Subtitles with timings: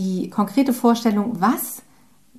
[0.00, 1.82] die konkrete Vorstellung, was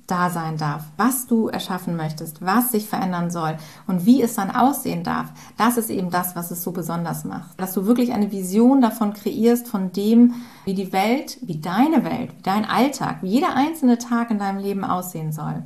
[0.08, 4.50] da sein darf, was du erschaffen möchtest, was sich verändern soll und wie es dann
[4.50, 7.58] aussehen darf, das ist eben das, was es so besonders macht.
[7.60, 12.32] Dass du wirklich eine Vision davon kreierst, von dem, wie die Welt, wie deine Welt,
[12.36, 15.62] wie dein Alltag, wie jeder einzelne Tag in deinem Leben aussehen soll.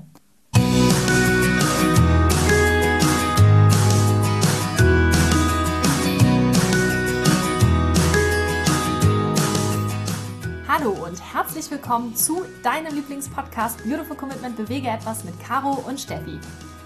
[10.79, 16.39] Hallo und herzlich willkommen zu deinem Lieblingspodcast Beautiful Commitment Bewege etwas mit Caro und Steffi.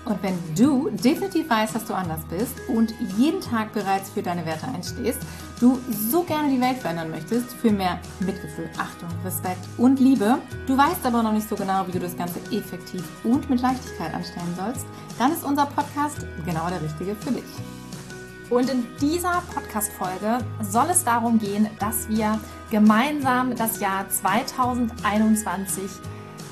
[0.05, 4.47] Und wenn du definitiv weißt, dass du anders bist und jeden Tag bereits für deine
[4.47, 5.19] Werte einstehst,
[5.59, 10.79] du so gerne die Welt verändern möchtest, für mehr Mitgefühl, Achtung, Respekt und Liebe, du
[10.79, 14.55] weißt aber noch nicht so genau, wie du das Ganze effektiv und mit Leichtigkeit anstellen
[14.57, 14.87] sollst,
[15.19, 17.80] dann ist unser Podcast genau der richtige für dich.
[18.51, 22.39] Und in dieser Podcast-Folge soll es darum gehen, dass wir
[22.71, 25.85] gemeinsam das Jahr 2021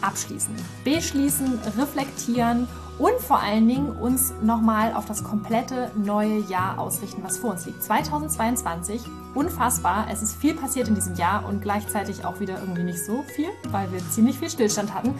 [0.01, 2.68] abschließen, beschließen, reflektieren
[3.01, 7.66] und vor allen Dingen uns nochmal auf das komplette neue Jahr ausrichten, was vor uns
[7.66, 7.82] liegt.
[7.82, 9.02] 2022,
[9.35, 10.07] unfassbar.
[10.10, 13.49] Es ist viel passiert in diesem Jahr und gleichzeitig auch wieder irgendwie nicht so viel,
[13.71, 15.15] weil wir ziemlich viel Stillstand hatten.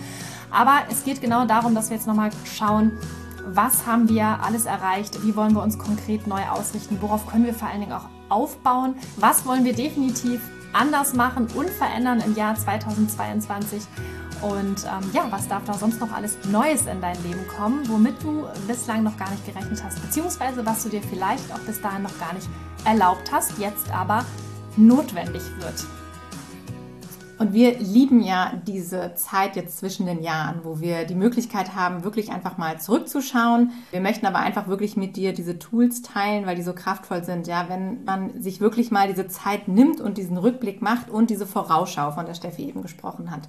[0.51, 2.93] Aber es geht genau darum, dass wir jetzt nochmal schauen,
[3.55, 7.55] was haben wir alles erreicht, wie wollen wir uns konkret neu ausrichten, worauf können wir
[7.55, 10.41] vor allen Dingen auch aufbauen, was wollen wir definitiv
[10.73, 13.83] anders machen und verändern im Jahr 2022
[14.43, 18.23] und ähm, ja, was darf da sonst noch alles Neues in dein Leben kommen, womit
[18.23, 22.03] du bislang noch gar nicht gerechnet hast, beziehungsweise was du dir vielleicht auch bis dahin
[22.03, 22.49] noch gar nicht
[22.85, 24.25] erlaubt hast, jetzt aber
[24.77, 25.98] notwendig wird.
[27.39, 32.03] Und wir lieben ja diese Zeit jetzt zwischen den Jahren, wo wir die Möglichkeit haben,
[32.03, 33.71] wirklich einfach mal zurückzuschauen.
[33.93, 37.47] Wir möchten aber einfach wirklich mit dir diese Tools teilen, weil die so kraftvoll sind.
[37.47, 41.47] Ja, wenn man sich wirklich mal diese Zeit nimmt und diesen Rückblick macht und diese
[41.47, 43.49] Vorausschau, von der Steffi eben gesprochen hat.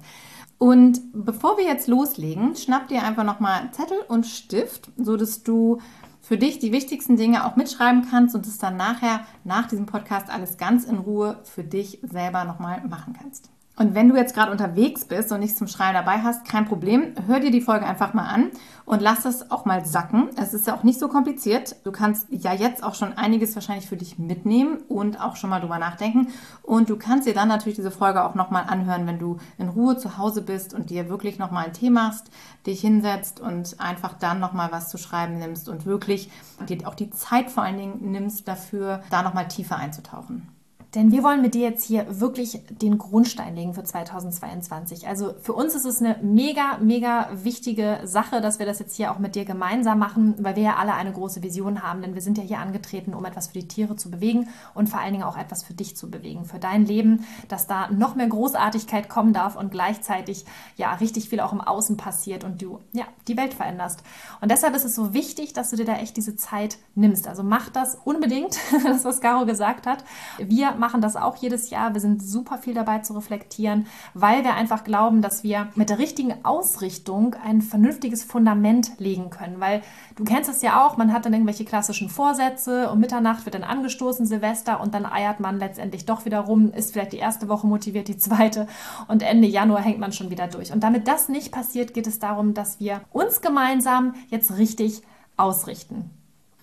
[0.58, 5.78] Und bevor wir jetzt loslegen, schnapp dir einfach nochmal Zettel und Stift, so dass du
[6.20, 10.30] für dich die wichtigsten Dinge auch mitschreiben kannst und es dann nachher nach diesem Podcast
[10.30, 13.50] alles ganz in Ruhe für dich selber nochmal machen kannst.
[13.76, 17.14] Und wenn du jetzt gerade unterwegs bist und nichts zum Schreiben dabei hast, kein Problem,
[17.26, 18.50] hör dir die Folge einfach mal an
[18.84, 20.28] und lass das auch mal sacken.
[20.36, 21.76] Es ist ja auch nicht so kompliziert.
[21.84, 25.60] Du kannst ja jetzt auch schon einiges wahrscheinlich für dich mitnehmen und auch schon mal
[25.60, 26.28] drüber nachdenken.
[26.62, 29.96] Und du kannst dir dann natürlich diese Folge auch nochmal anhören, wenn du in Ruhe
[29.96, 32.30] zu Hause bist und dir wirklich nochmal einen Tee machst,
[32.66, 36.30] dich hinsetzt und einfach dann nochmal was zu schreiben nimmst und wirklich
[36.68, 40.48] dir auch die Zeit vor allen Dingen nimmst dafür, da nochmal tiefer einzutauchen.
[40.94, 45.06] Denn wir wollen mit dir jetzt hier wirklich den Grundstein legen für 2022.
[45.06, 49.12] Also für uns ist es eine mega, mega wichtige Sache, dass wir das jetzt hier
[49.12, 52.02] auch mit dir gemeinsam machen, weil wir ja alle eine große Vision haben.
[52.02, 54.98] Denn wir sind ja hier angetreten, um etwas für die Tiere zu bewegen und vor
[54.98, 58.26] allen Dingen auch etwas für dich zu bewegen, für dein Leben, dass da noch mehr
[58.26, 60.44] Großartigkeit kommen darf und gleichzeitig
[60.76, 64.02] ja richtig viel auch im Außen passiert und du ja die Welt veränderst.
[64.40, 67.28] Und deshalb ist es so wichtig, dass du dir da echt diese Zeit nimmst.
[67.28, 70.02] Also mach das unbedingt, das was Caro gesagt hat.
[70.38, 71.94] Wir machen das auch jedes Jahr.
[71.94, 75.98] Wir sind super viel dabei zu reflektieren, weil wir einfach glauben, dass wir mit der
[75.98, 79.60] richtigen Ausrichtung ein vernünftiges Fundament legen können.
[79.60, 79.82] Weil
[80.16, 83.62] du kennst es ja auch, man hat dann irgendwelche klassischen Vorsätze und Mitternacht wird dann
[83.62, 87.66] angestoßen, Silvester und dann eiert man letztendlich doch wieder rum, ist vielleicht die erste Woche
[87.66, 88.66] motiviert, die zweite
[89.06, 90.72] und Ende Januar hängt man schon wieder durch.
[90.72, 95.02] Und damit das nicht passiert, geht es darum, dass wir uns gemeinsam jetzt richtig
[95.36, 96.10] ausrichten.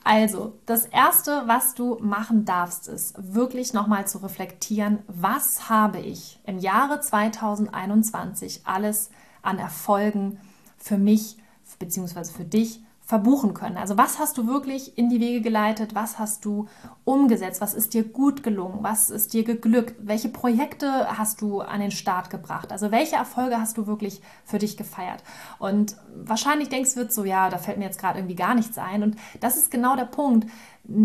[0.10, 6.40] Also, das Erste, was du machen darfst, ist wirklich nochmal zu reflektieren, was habe ich
[6.46, 9.10] im Jahre 2021 alles
[9.42, 10.40] an Erfolgen
[10.78, 11.36] für mich
[11.78, 12.24] bzw.
[12.24, 13.78] für dich verbuchen können.
[13.78, 15.96] Also was hast du wirklich in die Wege geleitet?
[15.96, 16.68] Was hast du
[17.06, 17.62] umgesetzt?
[17.62, 18.80] Was ist dir gut gelungen?
[18.82, 19.96] Was ist dir geglückt?
[20.00, 22.70] Welche Projekte hast du an den Start gebracht?
[22.74, 25.24] Also welche Erfolge hast du wirklich für dich gefeiert?
[25.58, 29.04] Und wahrscheinlich denkst du so, ja, da fällt mir jetzt gerade irgendwie gar nichts ein.
[29.04, 30.50] Und das ist genau der Punkt.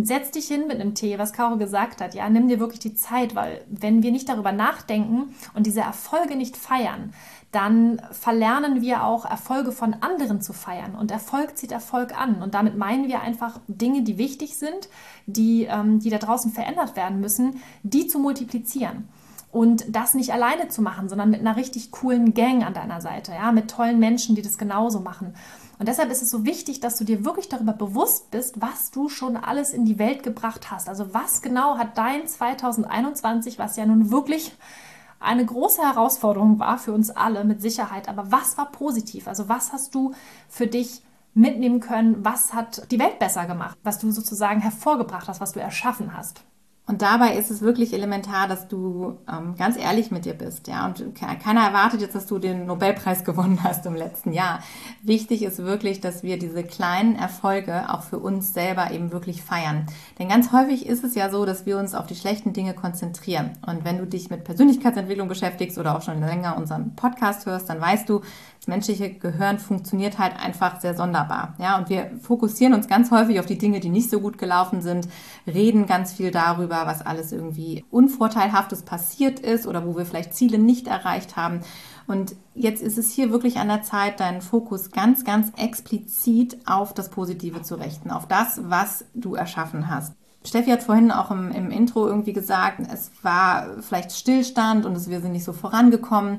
[0.03, 2.15] Setz dich hin mit einem Tee, was Caro gesagt hat.
[2.15, 6.35] Ja, nimm dir wirklich die Zeit, weil wenn wir nicht darüber nachdenken und diese Erfolge
[6.35, 7.13] nicht feiern,
[7.53, 10.95] dann verlernen wir auch Erfolge von anderen zu feiern.
[10.95, 12.43] Und Erfolg zieht Erfolg an.
[12.43, 14.89] Und damit meinen wir einfach Dinge, die wichtig sind,
[15.27, 19.07] die, ähm, die da draußen verändert werden müssen, die zu multiplizieren.
[19.51, 23.33] Und das nicht alleine zu machen, sondern mit einer richtig coolen Gang an deiner Seite,
[23.33, 25.35] ja, mit tollen Menschen, die das genauso machen.
[25.79, 29.11] Und deshalb ist es so wichtig, dass du dir wirklich darüber bewusst bist, was du
[29.11, 30.89] schon alles in die Welt gebracht hast.
[30.89, 34.53] Also was genau hat dein 2021, was ja nun wirklich
[35.23, 38.09] eine große Herausforderung war für uns alle mit Sicherheit.
[38.09, 39.29] Aber was war positiv?
[39.29, 40.13] Also was hast du
[40.49, 41.03] für dich
[41.35, 42.25] mitnehmen können?
[42.25, 43.79] Was hat die Welt besser gemacht?
[43.83, 46.45] Was du sozusagen hervorgebracht hast, was du erschaffen hast?
[46.85, 50.85] Und dabei ist es wirklich elementar, dass du ähm, ganz ehrlich mit dir bist, ja.
[50.85, 54.59] Und keiner erwartet jetzt, dass du den Nobelpreis gewonnen hast im letzten Jahr.
[55.01, 59.87] Wichtig ist wirklich, dass wir diese kleinen Erfolge auch für uns selber eben wirklich feiern.
[60.19, 63.53] Denn ganz häufig ist es ja so, dass wir uns auf die schlechten Dinge konzentrieren.
[63.65, 67.81] Und wenn du dich mit Persönlichkeitsentwicklung beschäftigst oder auch schon länger unseren Podcast hörst, dann
[67.81, 68.23] weißt du,
[68.63, 71.55] das menschliche Gehirn funktioniert halt einfach sehr sonderbar.
[71.59, 74.83] Ja, und wir fokussieren uns ganz häufig auf die Dinge, die nicht so gut gelaufen
[74.83, 75.09] sind,
[75.49, 80.59] reden ganz viel darüber, was alles irgendwie unvorteilhaftes passiert ist oder wo wir vielleicht Ziele
[80.59, 81.61] nicht erreicht haben.
[82.07, 86.95] Und jetzt ist es hier wirklich an der Zeit, deinen Fokus ganz, ganz explizit auf
[86.95, 90.15] das Positive zu richten, auf das, was du erschaffen hast.
[90.45, 95.21] Steffi hat vorhin auch im, im Intro irgendwie gesagt, es war vielleicht Stillstand und wir
[95.21, 96.39] sind nicht so vorangekommen.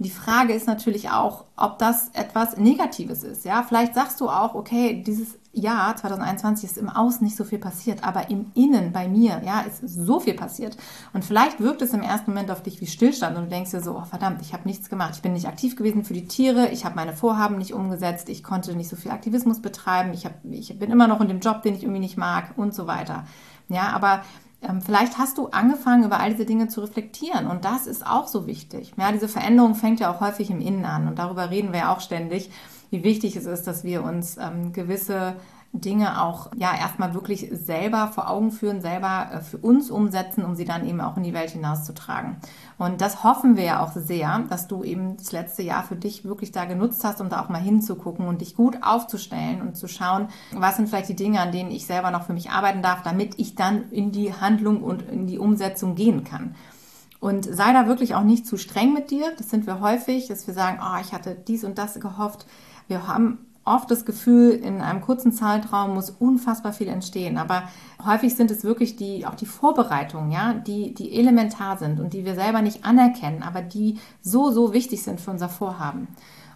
[0.00, 3.44] Die Frage ist natürlich auch, ob das etwas Negatives ist.
[3.44, 7.58] Ja, vielleicht sagst du auch, okay, dieses Jahr 2021 ist im Außen nicht so viel
[7.58, 10.76] passiert, aber im Innen bei mir, ja, ist so viel passiert.
[11.12, 13.80] Und vielleicht wirkt es im ersten Moment auf dich wie Stillstand und du denkst dir
[13.80, 15.12] so, oh verdammt, ich habe nichts gemacht.
[15.16, 18.42] Ich bin nicht aktiv gewesen für die Tiere, ich habe meine Vorhaben nicht umgesetzt, ich
[18.42, 21.62] konnte nicht so viel Aktivismus betreiben, ich, hab, ich bin immer noch in dem Job,
[21.62, 23.24] den ich irgendwie nicht mag und so weiter.
[23.68, 24.22] Ja, aber
[24.62, 28.26] ähm, vielleicht hast du angefangen, über all diese Dinge zu reflektieren und das ist auch
[28.26, 28.92] so wichtig.
[28.96, 31.94] Ja, diese Veränderung fängt ja auch häufig im Innen an und darüber reden wir ja
[31.94, 32.50] auch ständig,
[32.94, 35.34] wie wichtig es ist, dass wir uns ähm, gewisse
[35.72, 40.54] Dinge auch ja erstmal wirklich selber vor Augen führen, selber äh, für uns umsetzen, um
[40.54, 42.36] sie dann eben auch in die Welt hinauszutragen.
[42.78, 46.24] Und das hoffen wir ja auch sehr, dass du eben das letzte Jahr für dich
[46.24, 49.88] wirklich da genutzt hast, um da auch mal hinzugucken und dich gut aufzustellen und zu
[49.88, 53.02] schauen, was sind vielleicht die Dinge, an denen ich selber noch für mich arbeiten darf,
[53.02, 56.54] damit ich dann in die Handlung und in die Umsetzung gehen kann.
[57.18, 59.32] Und sei da wirklich auch nicht zu streng mit dir.
[59.38, 62.46] Das sind wir häufig, dass wir sagen, oh, ich hatte dies und das gehofft.
[62.88, 67.38] Wir haben oft das Gefühl, in einem kurzen Zeitraum muss unfassbar viel entstehen.
[67.38, 67.64] Aber
[68.04, 72.24] häufig sind es wirklich die, auch die Vorbereitungen, ja, die, die elementar sind und die
[72.24, 76.08] wir selber nicht anerkennen, aber die so, so wichtig sind für unser Vorhaben.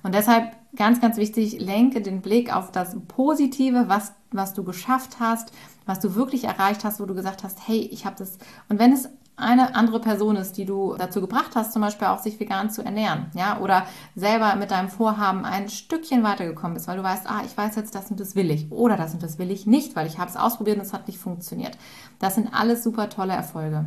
[0.03, 5.17] Und deshalb ganz, ganz wichtig, lenke den Blick auf das Positive, was, was du geschafft
[5.19, 5.51] hast,
[5.87, 8.39] was du wirklich erreicht hast, wo du gesagt hast, hey, ich habe das.
[8.69, 12.19] Und wenn es eine andere Person ist, die du dazu gebracht hast, zum Beispiel auch
[12.19, 16.97] sich vegan zu ernähren, ja, oder selber mit deinem Vorhaben ein Stückchen weitergekommen bist, weil
[16.97, 19.39] du weißt, ah, ich weiß jetzt, das und das will ich, oder das und das
[19.39, 21.79] will ich nicht, weil ich habe es ausprobiert und es hat nicht funktioniert.
[22.19, 23.87] Das sind alles super tolle Erfolge.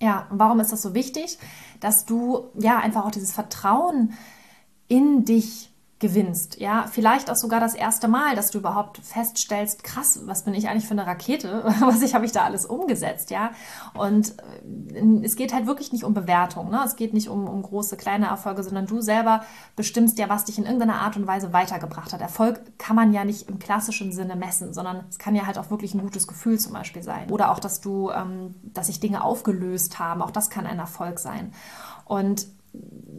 [0.00, 1.38] Ja, und warum ist das so wichtig,
[1.80, 4.12] dass du ja einfach auch dieses Vertrauen
[4.88, 6.60] in dich gewinnst.
[6.60, 10.68] Ja, vielleicht auch sogar das erste Mal, dass du überhaupt feststellst, krass, was bin ich
[10.68, 11.64] eigentlich für eine Rakete?
[11.80, 13.52] Was ich habe ich da alles umgesetzt, ja?
[13.94, 14.34] Und
[14.92, 16.82] äh, es geht halt wirklich nicht um Bewertung, ne?
[16.84, 19.42] Es geht nicht um, um große, kleine Erfolge, sondern du selber
[19.74, 22.20] bestimmst ja, was dich in irgendeiner Art und Weise weitergebracht hat.
[22.20, 25.70] Erfolg kann man ja nicht im klassischen Sinne messen, sondern es kann ja halt auch
[25.70, 27.30] wirklich ein gutes Gefühl zum Beispiel sein.
[27.30, 31.18] Oder auch, dass du, ähm, dass sich Dinge aufgelöst haben, auch das kann ein Erfolg
[31.18, 31.52] sein.
[32.04, 32.46] Und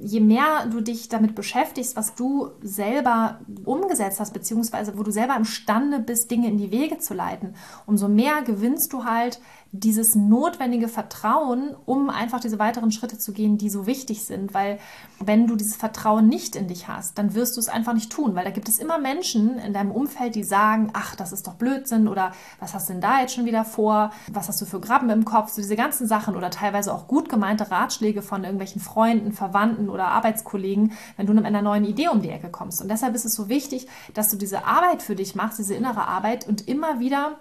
[0.02, 5.36] je mehr du dich damit beschäftigst, was du selber umgesetzt hast, beziehungsweise wo du selber
[5.36, 7.56] imstande bist, Dinge in die Wege zu leiten,
[7.86, 9.40] umso mehr gewinnst du halt
[9.72, 14.54] dieses notwendige Vertrauen, um einfach diese weiteren Schritte zu gehen, die so wichtig sind.
[14.54, 14.80] Weil
[15.20, 18.36] wenn du dieses Vertrauen nicht in dich hast, dann wirst du es einfach nicht tun.
[18.36, 21.56] Weil da gibt es immer Menschen in deinem Umfeld, die sagen, ach, das ist doch
[21.56, 24.12] Blödsinn oder was hast du denn da jetzt schon wieder vor?
[24.32, 25.52] Was hast du für Graben im Kopf?
[25.52, 30.08] So diese ganzen Sachen oder teilweise auch gut gemeinte Ratschläge von irgendwelchen Freunden, Verwandten oder
[30.08, 32.82] Arbeitskollegen, wenn du mit einer neuen Idee um die Ecke kommst.
[32.82, 36.08] Und deshalb ist es so wichtig, dass du diese Arbeit für dich machst, diese innere
[36.08, 37.38] Arbeit und immer wieder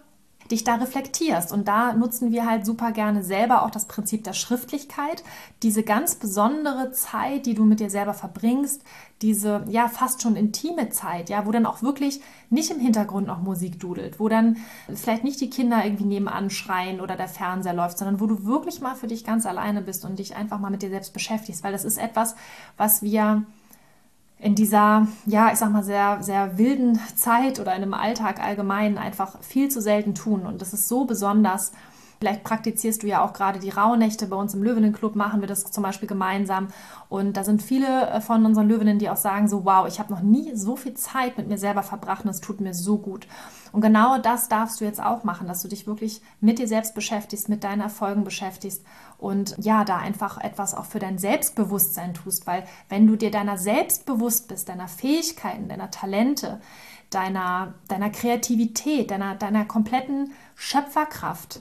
[0.50, 1.52] dich da reflektierst.
[1.52, 5.24] Und da nutzen wir halt super gerne selber auch das Prinzip der Schriftlichkeit,
[5.62, 8.82] diese ganz besondere Zeit, die du mit dir selber verbringst,
[9.22, 13.40] diese ja fast schon intime Zeit, ja, wo dann auch wirklich nicht im Hintergrund noch
[13.40, 14.58] Musik dudelt, wo dann
[14.94, 18.80] vielleicht nicht die Kinder irgendwie nebenan schreien oder der Fernseher läuft, sondern wo du wirklich
[18.80, 21.72] mal für dich ganz alleine bist und dich einfach mal mit dir selbst beschäftigst, weil
[21.72, 22.36] das ist etwas,
[22.76, 23.44] was wir
[24.38, 28.98] in dieser, ja, ich sag mal, sehr, sehr wilden Zeit oder in einem Alltag allgemein
[28.98, 30.44] einfach viel zu selten tun.
[30.44, 31.72] Und das ist so besonders.
[32.18, 34.26] Vielleicht praktizierst du ja auch gerade die Rauhnächte.
[34.26, 36.68] Bei uns im Löwenenclub machen wir das zum Beispiel gemeinsam.
[37.08, 40.12] Und da sind viele äh, von unseren Löwinnen, die auch sagen so, wow, ich habe
[40.12, 43.26] noch nie so viel Zeit mit mir selber verbracht und es tut mir so gut.
[43.72, 46.94] Und genau das darfst du jetzt auch machen, dass du dich wirklich mit dir selbst
[46.94, 48.82] beschäftigst, mit deinen Erfolgen beschäftigst
[49.18, 53.58] und ja, da einfach etwas auch für dein Selbstbewusstsein tust, weil wenn du dir deiner
[53.58, 56.60] selbst bewusst bist, deiner Fähigkeiten, deiner Talente,
[57.10, 61.60] deiner, deiner Kreativität, deiner, deiner kompletten Schöpferkraft,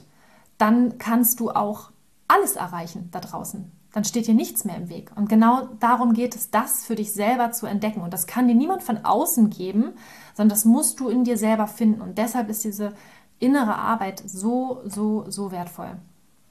[0.58, 1.90] dann kannst du auch
[2.28, 3.70] alles erreichen da draußen.
[3.92, 5.10] Dann steht dir nichts mehr im Weg.
[5.16, 8.02] Und genau darum geht es, das für dich selber zu entdecken.
[8.02, 9.92] Und das kann dir niemand von außen geben,
[10.34, 12.02] sondern das musst du in dir selber finden.
[12.02, 12.92] Und deshalb ist diese
[13.38, 15.96] innere Arbeit so, so, so wertvoll.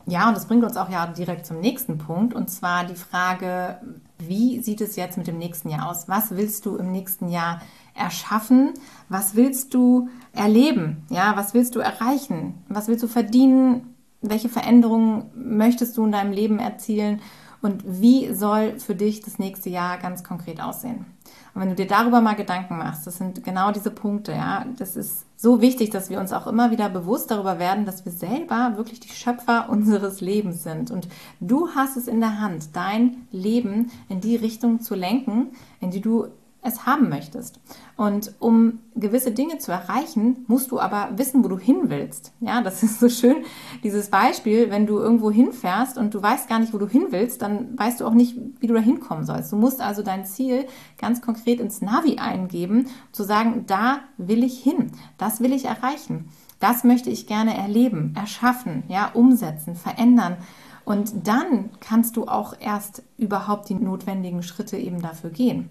[0.08, 3.80] Ja, und das bringt uns auch ja direkt zum nächsten Punkt, und zwar die Frage,
[4.20, 6.08] wie sieht es jetzt mit dem nächsten Jahr aus?
[6.08, 7.62] Was willst du im nächsten Jahr
[7.96, 8.74] erschaffen?
[9.10, 11.06] Was willst du erleben?
[11.10, 12.64] Ja, was willst du erreichen?
[12.70, 13.95] Was willst du verdienen?
[14.30, 17.22] Welche Veränderungen möchtest du in deinem Leben erzielen?
[17.62, 21.06] Und wie soll für dich das nächste Jahr ganz konkret aussehen?
[21.54, 24.96] Und wenn du dir darüber mal Gedanken machst, das sind genau diese Punkte, ja, das
[24.96, 28.74] ist so wichtig, dass wir uns auch immer wieder bewusst darüber werden, dass wir selber
[28.76, 30.92] wirklich die Schöpfer unseres Lebens sind.
[30.92, 31.08] Und
[31.40, 35.48] du hast es in der Hand, dein Leben in die Richtung zu lenken,
[35.80, 36.28] in die du
[36.66, 37.60] es haben möchtest.
[37.96, 42.34] Und um gewisse Dinge zu erreichen, musst du aber wissen, wo du hin willst.
[42.42, 43.38] Ja, das ist so schön,
[43.84, 47.42] dieses Beispiel, wenn du irgendwo hinfährst und du weißt gar nicht, wo du hin willst,
[47.42, 49.52] dann weißt du auch nicht, wie du da hinkommen sollst.
[49.52, 50.66] Du musst also dein Ziel
[50.98, 56.30] ganz konkret ins Navi eingeben, zu sagen, da will ich hin, das will ich erreichen.
[56.60, 60.38] Das möchte ich gerne erleben, erschaffen, ja, umsetzen, verändern.
[60.86, 65.70] Und dann kannst du auch erst überhaupt die notwendigen Schritte eben dafür gehen.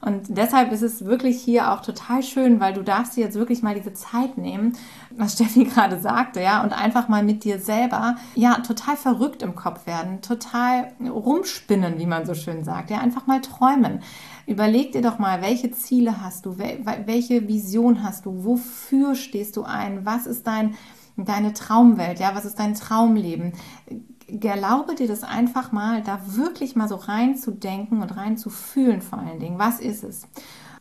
[0.00, 3.62] Und deshalb ist es wirklich hier auch total schön, weil du darfst dir jetzt wirklich
[3.62, 4.74] mal diese Zeit nehmen,
[5.10, 9.56] was Steffi gerade sagte, ja, und einfach mal mit dir selber, ja, total verrückt im
[9.56, 14.00] Kopf werden, total rumspinnen, wie man so schön sagt, ja, einfach mal träumen.
[14.46, 19.64] Überleg dir doch mal, welche Ziele hast du, welche Vision hast du, wofür stehst du
[19.64, 20.74] ein, was ist dein,
[21.16, 23.52] deine Traumwelt, ja, was ist dein Traumleben?
[24.42, 29.58] Erlaube dir das einfach mal, da wirklich mal so reinzudenken und reinzufühlen vor allen Dingen.
[29.58, 30.26] Was ist es?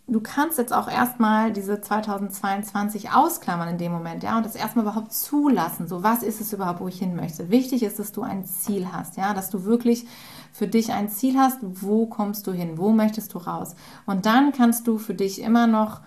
[0.10, 4.86] Du kannst jetzt auch erstmal diese 2022 ausklammern in dem Moment, ja, und das erstmal
[4.86, 5.90] überhaupt zulassen.
[5.90, 7.50] So, was ist es überhaupt, wo ich hin möchte?
[7.50, 10.08] Wichtig ist, dass du ein Ziel hast, ja, dass du wirklich
[10.54, 13.76] für dich ein Ziel hast, wo kommst du hin, wo möchtest du raus?
[14.06, 16.00] Und dann kannst du für dich immer noch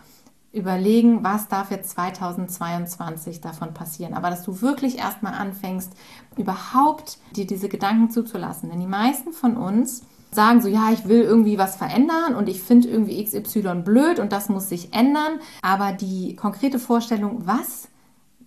[0.53, 4.15] überlegen, was darf jetzt 2022 davon passieren.
[4.15, 5.93] Aber dass du wirklich erstmal anfängst,
[6.37, 8.71] überhaupt dir diese Gedanken zuzulassen.
[8.71, 10.03] Denn die meisten von uns
[10.33, 14.33] sagen so, ja, ich will irgendwie was verändern und ich finde irgendwie XY blöd und
[14.33, 15.41] das muss sich ändern.
[15.63, 17.89] Aber die konkrete Vorstellung, was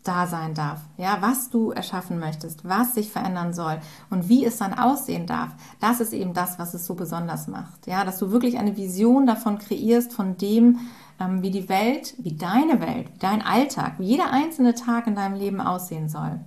[0.03, 3.79] da sein darf, ja, was du erschaffen möchtest, was sich verändern soll
[4.10, 7.88] und wie es dann aussehen darf, das ist eben das, was es so besonders macht,
[7.88, 10.79] ja, dass du wirklich eine Vision davon kreierst, von dem,
[11.20, 15.36] wie die Welt, wie deine Welt, wie dein Alltag, wie jeder einzelne Tag in deinem
[15.36, 16.39] Leben aussehen soll.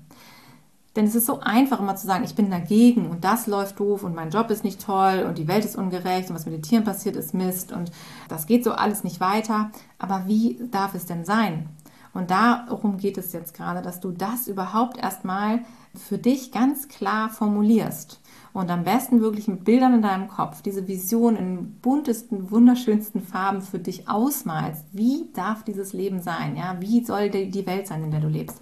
[0.96, 4.02] Denn es ist so einfach immer zu sagen, ich bin dagegen und das läuft doof
[4.02, 6.62] und mein Job ist nicht toll und die Welt ist ungerecht und was mit den
[6.62, 7.90] Tieren passiert ist Mist und
[8.28, 9.70] das geht so alles nicht weiter.
[9.98, 11.68] Aber wie darf es denn sein?
[12.14, 15.60] Und darum geht es jetzt gerade, dass du das überhaupt erstmal
[15.94, 18.20] für dich ganz klar formulierst
[18.56, 23.60] und am besten wirklich mit Bildern in deinem Kopf diese Vision in buntesten, wunderschönsten Farben
[23.60, 24.82] für dich ausmalst.
[24.92, 26.56] Wie darf dieses Leben sein?
[26.56, 28.58] Ja, wie soll die Welt sein, in der du lebst?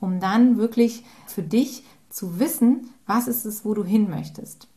[0.00, 4.68] Um dann wirklich für dich zu wissen, was ist es, wo du hin möchtest.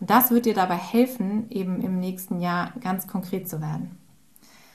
[0.00, 3.96] Und das wird dir dabei helfen, eben im nächsten Jahr ganz konkret zu werden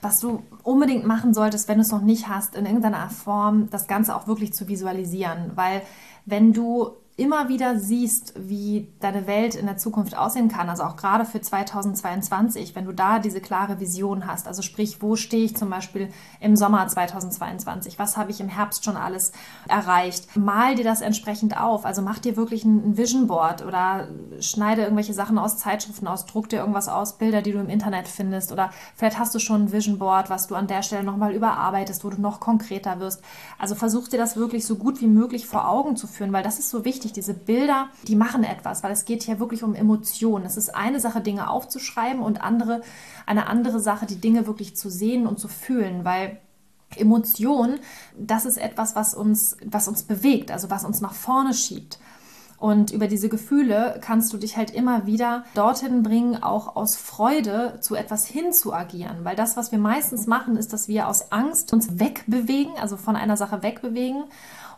[0.02, 3.86] was du unbedingt machen solltest, wenn du es noch nicht hast, in irgendeiner Form das
[3.86, 5.52] Ganze auch wirklich zu visualisieren.
[5.54, 5.82] Weil
[6.26, 10.96] wenn du immer wieder siehst, wie deine Welt in der Zukunft aussehen kann, also auch
[10.96, 15.54] gerade für 2022, wenn du da diese klare Vision hast, also sprich, wo stehe ich
[15.54, 16.08] zum Beispiel
[16.40, 19.32] im Sommer 2022, was habe ich im Herbst schon alles
[19.68, 24.08] erreicht, mal dir das entsprechend auf, also mach dir wirklich ein Vision Board oder
[24.40, 28.08] schneide irgendwelche Sachen aus Zeitschriften aus, druck dir irgendwas aus, Bilder, die du im Internet
[28.08, 31.34] findest oder vielleicht hast du schon ein Vision Board, was du an der Stelle nochmal
[31.34, 33.22] überarbeitest, wo du noch konkreter wirst.
[33.58, 36.58] Also versuch dir das wirklich so gut wie möglich vor Augen zu führen, weil das
[36.58, 37.12] ist so wichtig, wichtig.
[37.12, 40.44] Diese Bilder, die machen etwas, weil es geht hier wirklich um Emotionen.
[40.44, 42.82] Es ist eine Sache, Dinge aufzuschreiben und andere,
[43.26, 46.38] eine andere Sache, die Dinge wirklich zu sehen und zu fühlen, weil
[46.96, 47.80] Emotion,
[48.18, 51.98] das ist etwas, was uns, was uns bewegt, also was uns nach vorne schiebt.
[52.58, 57.78] Und über diese Gefühle kannst du dich halt immer wieder dorthin bringen, auch aus Freude
[57.80, 59.24] zu etwas hin zu agieren.
[59.24, 63.16] Weil das, was wir meistens machen, ist, dass wir aus Angst uns wegbewegen, also von
[63.16, 64.22] einer Sache wegbewegen.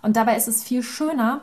[0.00, 1.42] Und dabei ist es viel schöner,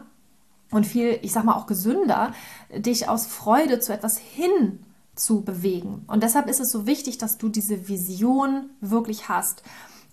[0.71, 2.33] und viel, ich sag mal auch gesünder,
[2.75, 4.79] dich aus Freude zu etwas hin
[5.15, 6.03] zu bewegen.
[6.07, 9.63] Und deshalb ist es so wichtig, dass du diese Vision wirklich hast.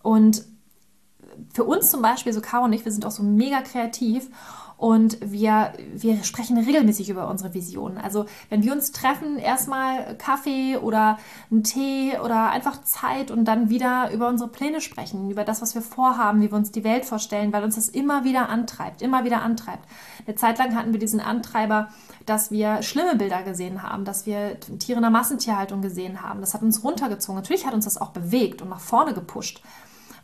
[0.02, 0.44] Und
[1.54, 4.28] für uns zum Beispiel, so Caro und ich, wir sind auch so mega kreativ
[4.78, 7.99] und wir, wir sprechen regelmäßig über unsere Visionen.
[7.99, 11.18] Also wenn wir uns treffen, erstmal Kaffee oder
[11.50, 15.75] einen Tee oder einfach Zeit und dann wieder über unsere Pläne sprechen, über das, was
[15.75, 19.25] wir vorhaben, wie wir uns die Welt vorstellen, weil uns das immer wieder antreibt, immer
[19.25, 19.85] wieder antreibt.
[20.25, 21.88] Eine Zeit lang hatten wir diesen Antreiber,
[22.25, 26.40] dass wir schlimme Bilder gesehen haben, dass wir Tiere in der Massentierhaltung gesehen haben.
[26.40, 27.35] Das hat uns runtergezogen.
[27.35, 29.61] Natürlich hat uns das auch bewegt und nach vorne gepusht.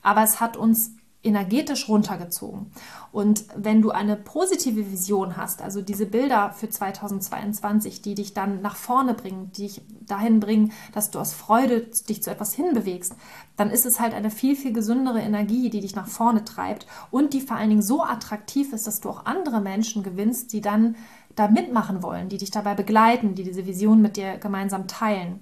[0.03, 0.93] Aber es hat uns
[1.25, 2.71] energetisch runtergezogen.
[3.13, 8.61] Und wenn du eine positive Vision hast, also diese Bilder für 2022, die dich dann
[8.61, 13.15] nach vorne bringen, die dich dahin bringen, dass du aus Freude dich zu etwas hinbewegst,
[13.57, 17.33] dann ist es halt eine viel, viel gesündere Energie, die dich nach vorne treibt und
[17.33, 20.97] die vor allen Dingen so attraktiv ist, dass du auch andere Menschen gewinnst, die dann
[21.35, 25.41] da mitmachen wollen, die dich dabei begleiten, die diese Vision mit dir gemeinsam teilen.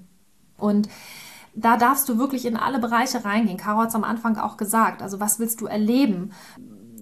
[0.56, 0.88] Und
[1.54, 3.58] da darfst du wirklich in alle Bereiche reingehen.
[3.58, 5.02] Caro hat es am Anfang auch gesagt.
[5.02, 6.32] Also was willst du erleben?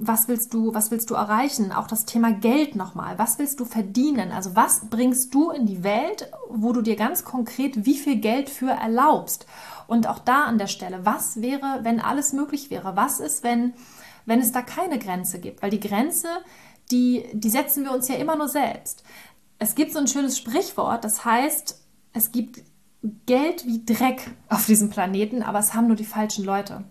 [0.02, 1.72] Was willst du, was willst du erreichen?
[1.72, 3.18] Auch das Thema Geld nochmal.
[3.18, 4.32] Was willst du verdienen?
[4.32, 8.50] Also was bringst du in die Welt, wo du dir ganz konkret wie viel Geld
[8.50, 9.46] für erlaubst?
[9.86, 12.96] Und auch da an der Stelle, was wäre, wenn alles möglich wäre?
[12.96, 13.74] Was ist, wenn,
[14.24, 15.62] wenn es da keine Grenze gibt?
[15.62, 16.28] Weil die Grenze,
[16.90, 19.04] die, die setzen wir uns ja immer nur selbst.
[19.58, 21.78] Es gibt so ein schönes Sprichwort, das heißt,
[22.12, 22.62] es gibt
[23.26, 26.84] Geld wie Dreck auf diesem Planeten, aber es haben nur die falschen Leute.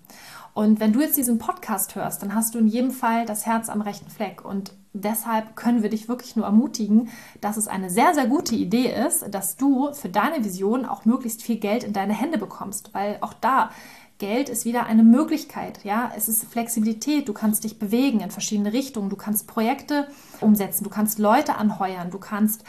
[0.54, 3.70] Und wenn du jetzt diesen Podcast hörst, dann hast du in jedem Fall das Herz
[3.70, 4.44] am rechten Fleck.
[4.44, 8.92] Und deshalb können wir dich wirklich nur ermutigen, dass es eine sehr, sehr gute Idee
[9.08, 12.94] ist, dass du für deine Vision auch möglichst viel Geld in deine Hände bekommst.
[12.94, 13.70] Weil auch da,
[14.18, 15.86] Geld ist wieder eine Möglichkeit.
[15.86, 17.30] Ja, es ist Flexibilität.
[17.30, 19.10] Du kannst dich bewegen in verschiedene Richtungen.
[19.10, 20.10] Du kannst Projekte
[20.42, 20.84] umsetzen.
[20.84, 22.12] Du kannst Leute anheuern.
[22.12, 22.66] Du kannst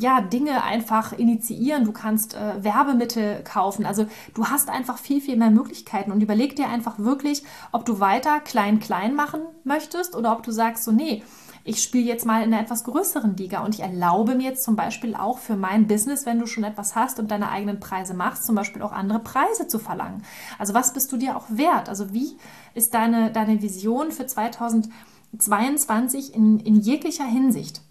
[0.00, 3.86] ja, Dinge einfach initiieren, du kannst äh, Werbemittel kaufen.
[3.86, 8.00] Also du hast einfach viel, viel mehr Möglichkeiten und überleg dir einfach wirklich, ob du
[8.00, 11.22] weiter klein-klein machen möchtest oder ob du sagst, so, nee,
[11.64, 14.76] ich spiele jetzt mal in einer etwas größeren Liga und ich erlaube mir jetzt zum
[14.76, 18.44] Beispiel auch für mein Business, wenn du schon etwas hast und deine eigenen Preise machst,
[18.44, 20.22] zum Beispiel auch andere Preise zu verlangen.
[20.58, 21.90] Also was bist du dir auch wert?
[21.90, 22.38] Also wie
[22.74, 27.82] ist deine, deine Vision für 2022 in, in jeglicher Hinsicht?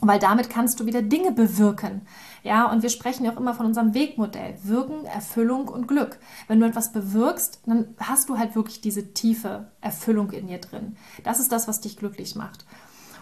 [0.00, 2.02] Weil damit kannst du wieder Dinge bewirken.
[2.42, 4.56] Ja, und wir sprechen ja auch immer von unserem Wegmodell.
[4.62, 6.18] Wirken, Erfüllung und Glück.
[6.48, 10.96] Wenn du etwas bewirkst, dann hast du halt wirklich diese tiefe Erfüllung in dir drin.
[11.24, 12.64] Das ist das, was dich glücklich macht.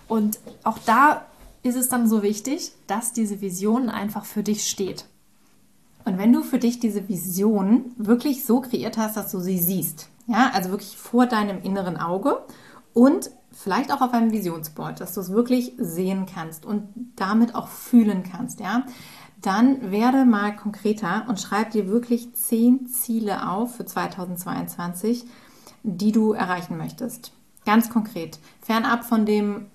[0.08, 1.24] Und auch da
[1.62, 5.06] ist es dann so wichtig, dass diese Vision einfach für dich steht.
[6.04, 10.08] Und wenn du für dich diese Vision wirklich so kreiert hast, dass du sie siehst,
[10.26, 12.42] ja, also wirklich vor deinem inneren Auge
[12.92, 17.68] und vielleicht auch auf einem Visionsboard, dass du es wirklich sehen kannst und damit auch
[17.68, 18.84] fühlen kannst, ja,
[19.40, 25.26] dann werde mal konkreter und schreib dir wirklich zehn Ziele auf für 2022,
[25.82, 27.32] die du erreichen möchtest.
[27.66, 28.38] Ganz konkret.
[28.62, 29.66] Fernab von dem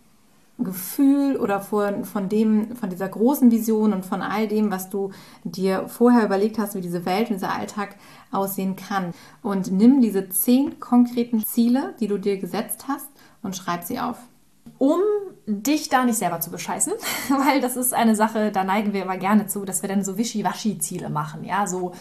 [0.57, 5.11] Gefühl oder von, von, dem, von dieser großen Vision und von all dem, was du
[5.43, 7.95] dir vorher überlegt hast, wie diese Welt und dieser Alltag
[8.31, 9.13] aussehen kann.
[9.41, 13.07] Und nimm diese zehn konkreten Ziele, die du dir gesetzt hast
[13.41, 14.17] und schreib sie auf.
[14.78, 14.99] Um
[15.45, 16.93] dich da nicht selber zu bescheißen,
[17.30, 20.17] weil das ist eine Sache, da neigen wir immer gerne zu, dass wir dann so
[20.17, 21.93] Wischiwaschi-Ziele machen, ja, so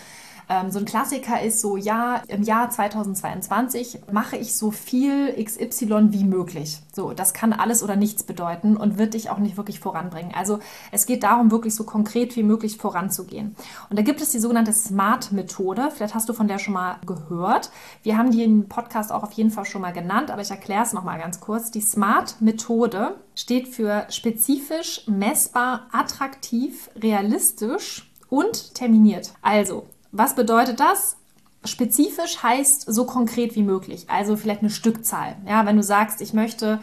[0.48, 6.12] ähm, so ein Klassiker ist so, ja, im Jahr 2022 mache ich so viel XY
[6.12, 6.80] wie möglich.
[6.92, 10.32] So, das kann alles oder nichts bedeuten und wird dich auch nicht wirklich voranbringen.
[10.34, 10.58] Also
[10.90, 13.56] es geht darum, wirklich so konkret wie möglich voranzugehen.
[13.90, 15.90] Und da gibt es die sogenannte SMART-Methode.
[15.94, 17.70] Vielleicht hast du von der schon mal gehört.
[18.02, 20.82] Wir haben die im Podcast auch auf jeden Fall schon mal genannt, aber ich erkläre
[20.82, 21.70] es nochmal ganz kurz.
[21.70, 29.32] Die SMART-Methode steht für spezifisch, messbar, attraktiv, realistisch und terminiert.
[29.42, 31.16] Also, was bedeutet das?
[31.64, 35.36] Spezifisch heißt so konkret wie möglich, also vielleicht eine Stückzahl.
[35.46, 36.80] Ja, wenn du sagst, ich möchte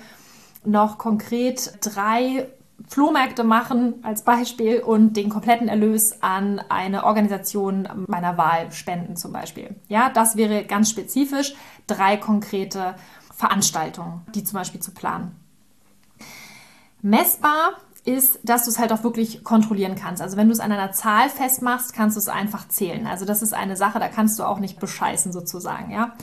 [0.65, 2.47] noch konkret drei
[2.87, 9.31] Flohmärkte machen als Beispiel und den kompletten Erlös an eine Organisation meiner Wahl spenden zum
[9.31, 9.75] Beispiel.
[9.87, 11.55] Ja, das wäre ganz spezifisch
[11.87, 12.95] drei konkrete
[13.33, 15.35] Veranstaltungen, die zum Beispiel zu planen.
[17.01, 17.71] Messbar
[18.05, 20.21] ist, dass du es halt auch wirklich kontrollieren kannst.
[20.21, 23.07] Also wenn du es an einer Zahl festmachst, kannst du es einfach zählen.
[23.07, 26.13] Also das ist eine Sache, da kannst du auch nicht bescheißen sozusagen, ja.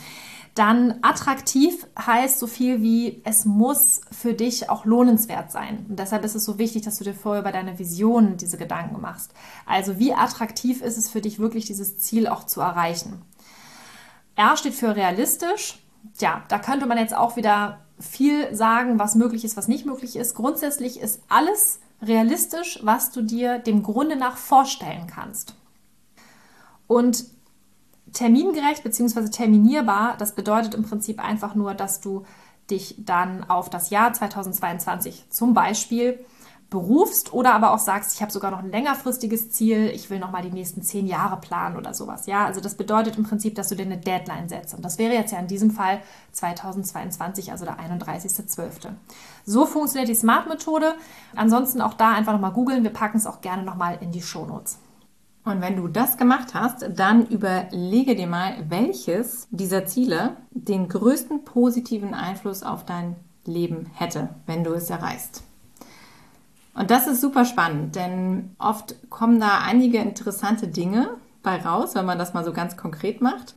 [0.55, 5.87] Dann attraktiv heißt so viel wie, es muss für dich auch lohnenswert sein.
[5.89, 9.01] Und deshalb ist es so wichtig, dass du dir vorher über deine Vision diese Gedanken
[9.01, 9.33] machst.
[9.65, 13.23] Also wie attraktiv ist es für dich wirklich, dieses Ziel auch zu erreichen?
[14.37, 15.79] R steht für realistisch.
[16.19, 20.17] Ja, da könnte man jetzt auch wieder viel sagen, was möglich ist, was nicht möglich
[20.17, 20.35] ist.
[20.35, 25.55] Grundsätzlich ist alles realistisch, was du dir dem Grunde nach vorstellen kannst.
[26.87, 27.25] Und
[28.13, 29.31] termingerecht bzw.
[29.31, 32.25] terminierbar, das bedeutet im Prinzip einfach nur, dass du
[32.71, 36.19] dich dann auf das Jahr 2022 zum Beispiel
[36.73, 40.31] berufst oder aber auch sagst, ich habe sogar noch ein längerfristiges Ziel, ich will noch
[40.31, 42.25] mal die nächsten zehn Jahre planen oder sowas.
[42.25, 44.75] Ja, also das bedeutet im Prinzip, dass du dir eine Deadline setzt.
[44.75, 46.01] Und das wäre jetzt ja in diesem Fall
[46.33, 48.89] 2022, also der 31.12.
[49.45, 50.95] So funktioniert die Smart-Methode.
[51.37, 52.85] Ansonsten auch da einfach noch mal googeln.
[52.85, 54.79] Wir packen es auch gerne noch mal in die Shownotes.
[55.45, 61.45] Und wenn du das gemacht hast, dann überlege dir mal, welches dieser Ziele den größten
[61.45, 65.43] positiven Einfluss auf dein Leben hätte, wenn du es erreichst.
[66.75, 71.11] Und das ist super spannend, denn oft kommen da einige interessante Dinge
[71.43, 73.55] bei raus, wenn man das mal so ganz konkret macht,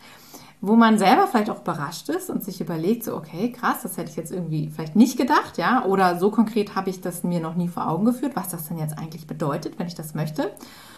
[0.60, 4.10] wo man selber vielleicht auch überrascht ist und sich überlegt, so, okay, krass, das hätte
[4.10, 7.56] ich jetzt irgendwie vielleicht nicht gedacht, ja, oder so konkret habe ich das mir noch
[7.56, 10.52] nie vor Augen geführt, was das denn jetzt eigentlich bedeutet, wenn ich das möchte.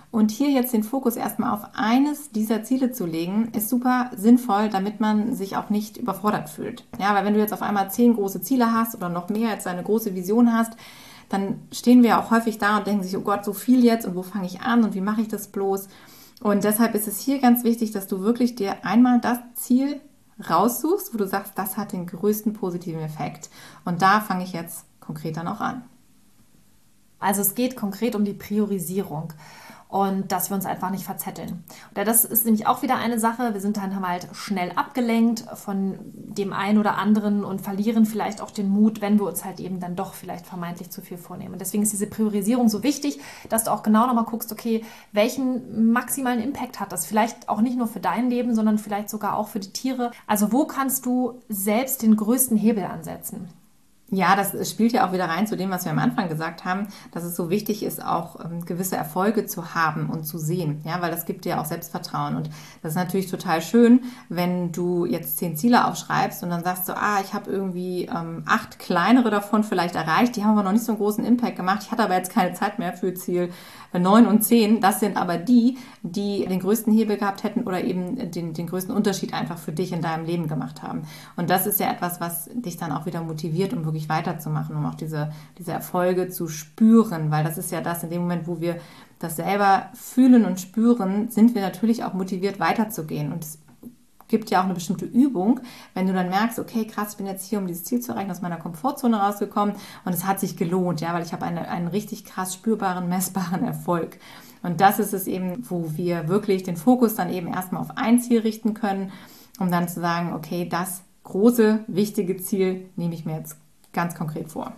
[0.10, 4.70] Und hier jetzt den Fokus erstmal auf eines dieser Ziele zu legen, ist super sinnvoll,
[4.70, 6.86] damit man sich auch nicht überfordert fühlt.
[6.98, 9.68] Ja, weil wenn du jetzt auf einmal zehn große Ziele hast oder noch mehr als
[9.68, 10.78] eine große Vision hast,
[11.30, 14.16] dann stehen wir auch häufig da und denken sich, oh Gott, so viel jetzt und
[14.16, 15.88] wo fange ich an und wie mache ich das bloß?
[16.42, 20.00] Und deshalb ist es hier ganz wichtig, dass du wirklich dir einmal das Ziel
[20.50, 23.50] raussuchst, wo du sagst, das hat den größten positiven Effekt.
[23.86, 25.84] Und da fange ich jetzt konkret dann auch an.
[27.20, 29.34] Also es geht konkret um die Priorisierung
[29.90, 31.64] und dass wir uns einfach nicht verzetteln.
[31.96, 33.54] Und das ist nämlich auch wieder eine Sache.
[33.54, 38.52] Wir sind dann halt schnell abgelenkt von dem einen oder anderen und verlieren vielleicht auch
[38.52, 41.54] den Mut, wenn wir uns halt eben dann doch vielleicht vermeintlich zu viel vornehmen.
[41.54, 43.20] Und deswegen ist diese Priorisierung so wichtig,
[43.50, 47.06] dass du auch genau nochmal guckst, okay, welchen maximalen Impact hat das?
[47.06, 50.12] Vielleicht auch nicht nur für dein Leben, sondern vielleicht sogar auch für die Tiere.
[50.28, 53.50] Also wo kannst du selbst den größten Hebel ansetzen?
[54.10, 56.88] Ja, das spielt ja auch wieder rein zu dem, was wir am Anfang gesagt haben,
[57.12, 60.82] dass es so wichtig ist, auch ähm, gewisse Erfolge zu haben und zu sehen.
[60.86, 62.38] Ja, weil das gibt dir auch Selbstvertrauen.
[62.38, 62.50] Und
[62.82, 66.96] das ist natürlich total schön, wenn du jetzt zehn Ziele aufschreibst und dann sagst du,
[66.96, 70.86] ah, ich habe irgendwie ähm, acht kleinere davon vielleicht erreicht, die haben aber noch nicht
[70.86, 71.84] so einen großen Impact gemacht.
[71.84, 73.50] Ich hatte aber jetzt keine Zeit mehr für Ziel
[73.94, 78.32] 9 und 10, das sind aber die, die den größten Hebel gehabt hätten oder eben
[78.32, 81.04] den, den größten Unterschied einfach für dich in deinem Leben gemacht haben.
[81.36, 84.86] Und das ist ja etwas, was dich dann auch wieder motiviert, um wirklich weiterzumachen, um
[84.86, 88.62] auch diese, diese Erfolge zu spüren, weil das ist ja das in dem Moment, wo
[88.62, 88.78] wir
[89.20, 93.32] das selber fühlen und spüren, sind wir natürlich auch motiviert weiterzugehen.
[93.32, 93.60] Und es
[94.28, 95.60] gibt ja auch eine bestimmte Übung,
[95.94, 98.32] wenn du dann merkst, okay, krass, ich bin jetzt hier, um dieses Ziel zu erreichen,
[98.32, 101.88] aus meiner Komfortzone rausgekommen und es hat sich gelohnt, ja, weil ich habe eine, einen
[101.88, 104.20] richtig krass spürbaren, messbaren Erfolg.
[104.64, 108.20] Und das ist es eben, wo wir wirklich den Fokus dann eben erstmal auf ein
[108.20, 109.12] Ziel richten können,
[109.60, 113.58] um dann zu sagen, okay, das große, wichtige Ziel nehme ich mir jetzt
[113.94, 114.74] ganz konkret vor.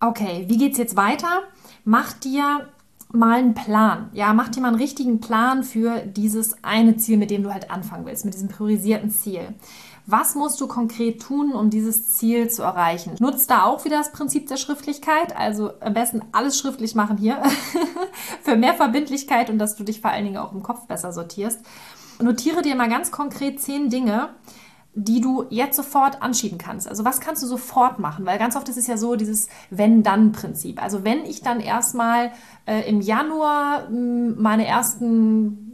[0.00, 1.42] Okay, wie geht es jetzt weiter?
[1.84, 2.68] Mach dir
[3.12, 4.10] mal einen Plan.
[4.12, 7.70] Ja, mach dir mal einen richtigen Plan für dieses eine Ziel, mit dem du halt
[7.70, 9.54] anfangen willst, mit diesem priorisierten Ziel.
[10.06, 13.16] Was musst du konkret tun, um dieses Ziel zu erreichen?
[13.18, 15.36] Nutzt da auch wieder das Prinzip der Schriftlichkeit.
[15.36, 17.42] Also am besten alles schriftlich machen hier
[18.42, 21.60] für mehr Verbindlichkeit und dass du dich vor allen Dingen auch im Kopf besser sortierst.
[22.20, 24.30] Notiere dir mal ganz konkret zehn Dinge,
[25.00, 26.88] die du jetzt sofort anschieben kannst.
[26.88, 28.26] Also was kannst du sofort machen?
[28.26, 30.82] Weil ganz oft ist es ja so dieses Wenn-Dann-Prinzip.
[30.82, 32.32] Also wenn ich dann erstmal
[32.66, 35.67] äh, im Januar mh, meine ersten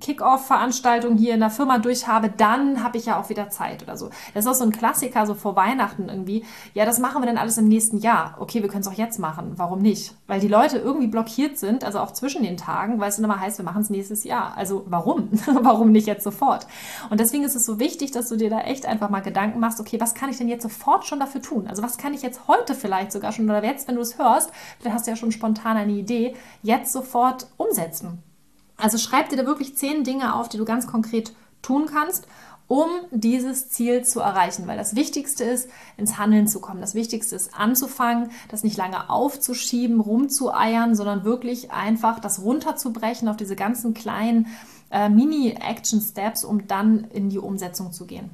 [0.00, 3.96] Kick-Off-Veranstaltung hier in der Firma durch habe, dann habe ich ja auch wieder Zeit oder
[3.96, 4.10] so.
[4.34, 6.44] Das ist auch so ein Klassiker, so vor Weihnachten irgendwie.
[6.74, 8.36] Ja, das machen wir dann alles im nächsten Jahr.
[8.40, 9.52] Okay, wir können es auch jetzt machen.
[9.56, 10.14] Warum nicht?
[10.26, 13.40] Weil die Leute irgendwie blockiert sind, also auch zwischen den Tagen, weil es dann immer
[13.40, 14.56] heißt, wir machen es nächstes Jahr.
[14.56, 15.28] Also warum?
[15.46, 16.66] warum nicht jetzt sofort?
[17.10, 19.80] Und deswegen ist es so wichtig, dass du dir da echt einfach mal Gedanken machst,
[19.80, 21.66] okay, was kann ich denn jetzt sofort schon dafür tun?
[21.68, 24.50] Also was kann ich jetzt heute vielleicht sogar schon oder jetzt, wenn du es hörst,
[24.78, 28.22] vielleicht hast du ja schon spontan eine Idee, jetzt sofort umsetzen.
[28.80, 32.26] Also schreib dir da wirklich zehn Dinge auf, die du ganz konkret tun kannst,
[32.66, 34.66] um dieses Ziel zu erreichen.
[34.66, 36.80] Weil das Wichtigste ist, ins Handeln zu kommen.
[36.80, 43.36] Das Wichtigste ist anzufangen, das nicht lange aufzuschieben, rumzueiern, sondern wirklich einfach das runterzubrechen auf
[43.36, 44.46] diese ganzen kleinen
[44.90, 48.30] äh, Mini-Action-Steps, um dann in die Umsetzung zu gehen.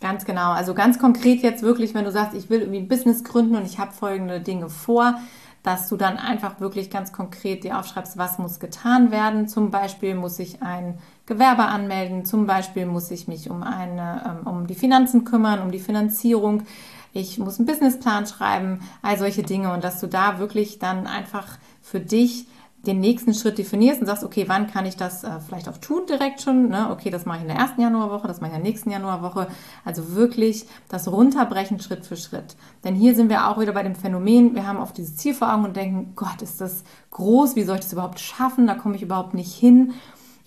[0.00, 0.50] Ganz genau.
[0.50, 3.64] Also ganz konkret jetzt wirklich, wenn du sagst, ich will irgendwie ein Business gründen und
[3.64, 5.20] ich habe folgende Dinge vor,
[5.62, 9.46] dass du dann einfach wirklich ganz konkret dir aufschreibst, was muss getan werden.
[9.46, 14.46] Zum Beispiel muss ich ein Gewerbe anmelden, zum Beispiel muss ich mich um, eine, ähm,
[14.46, 16.64] um die Finanzen kümmern, um die Finanzierung.
[17.12, 21.58] Ich muss einen Businessplan schreiben, all solche Dinge und dass du da wirklich dann einfach
[21.80, 22.46] für dich
[22.86, 26.02] den nächsten Schritt definierst und sagst, okay, wann kann ich das äh, vielleicht auch tun
[26.08, 26.68] direkt schon?
[26.68, 26.90] Ne?
[26.90, 29.46] Okay, das mache ich in der ersten Januarwoche, das mache ich in der nächsten Januarwoche.
[29.84, 32.56] Also wirklich das Runterbrechen Schritt für Schritt.
[32.84, 35.52] Denn hier sind wir auch wieder bei dem Phänomen, wir haben oft dieses Ziel vor
[35.52, 38.66] Augen und denken, Gott, ist das groß, wie soll ich das überhaupt schaffen?
[38.66, 39.94] Da komme ich überhaupt nicht hin.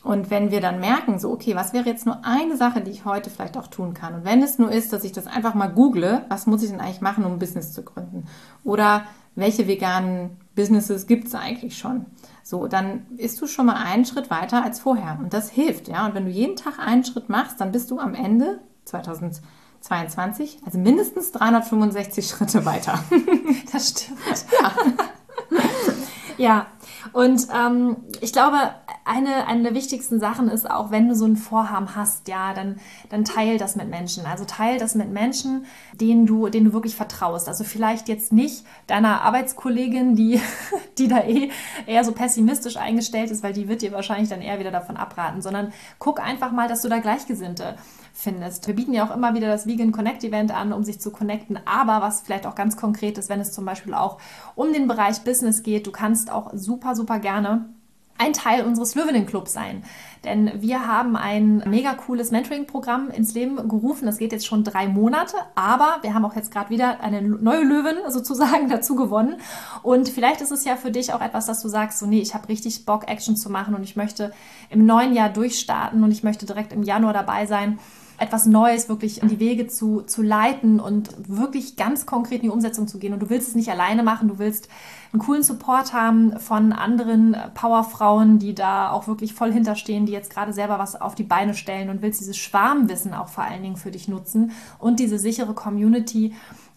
[0.06, 3.06] Und wenn wir dann merken, so, okay, was wäre jetzt nur eine Sache, die ich
[3.06, 4.14] heute vielleicht auch tun kann?
[4.14, 6.80] Und wenn es nur ist, dass ich das einfach mal google, was muss ich denn
[6.80, 8.26] eigentlich machen, um ein Business zu gründen?
[8.64, 12.06] Oder welche veganen Businesses gibt es eigentlich schon?
[12.44, 15.18] So, dann bist du schon mal einen Schritt weiter als vorher.
[15.20, 16.06] Und das hilft, ja.
[16.06, 20.78] Und wenn du jeden Tag einen Schritt machst, dann bist du am Ende 2022, also
[20.78, 23.04] mindestens 365 Schritte weiter.
[23.72, 24.20] Das stimmt.
[24.62, 24.72] Ja.
[26.38, 26.68] Ja.
[27.14, 28.58] Und ähm, ich glaube,
[29.06, 32.80] eine, eine der wichtigsten Sachen ist auch, wenn du so ein Vorhaben hast, ja, dann,
[33.10, 34.26] dann teil das mit Menschen.
[34.26, 37.48] Also teil das mit Menschen, denen du, denen du wirklich vertraust.
[37.48, 40.42] Also vielleicht jetzt nicht deiner Arbeitskollegin, die,
[40.98, 41.52] die da eh
[41.86, 45.42] eher so pessimistisch eingestellt ist, weil die wird dir wahrscheinlich dann eher wieder davon abraten,
[45.42, 47.76] sondern guck einfach mal, dass du da Gleichgesinnte
[48.16, 48.66] findest.
[48.66, 51.60] Wir bieten ja auch immer wieder das Vegan Connect Event an, um sich zu connecten,
[51.66, 54.18] aber was vielleicht auch ganz konkret ist, wenn es zum Beispiel auch
[54.56, 57.66] um den Bereich Business geht, du kannst auch super, super gerne
[58.18, 59.84] ein Teil unseres Löwinnen-Clubs sein.
[60.24, 64.06] Denn wir haben ein mega cooles Mentoring-Programm ins Leben gerufen.
[64.06, 67.64] Das geht jetzt schon drei Monate, aber wir haben auch jetzt gerade wieder eine neue
[67.64, 69.36] Löwin sozusagen dazu gewonnen.
[69.84, 72.34] Und vielleicht ist es ja für dich auch etwas, dass du sagst, so nee, ich
[72.34, 74.32] habe richtig Bock, Action zu machen und ich möchte
[74.70, 77.80] im neuen Jahr durchstarten und ich möchte direkt im Januar dabei sein
[78.18, 82.50] etwas Neues wirklich in die Wege zu, zu leiten und wirklich ganz konkret in die
[82.50, 83.14] Umsetzung zu gehen.
[83.14, 84.70] Und du willst es nicht alleine machen, du willst
[85.12, 90.30] einen coolen Support haben von anderen Powerfrauen, die da auch wirklich voll hinterstehen, die jetzt
[90.30, 93.78] gerade selber was auf die Beine stellen und willst dieses Schwarmwissen auch vor allen Dingen
[93.78, 96.34] für dich nutzen und diese sichere Community